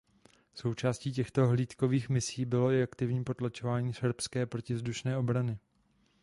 [0.53, 5.59] Součástí těchto hlídkových misí bylo i aktivní potlačování srbské protivzdušné obrany.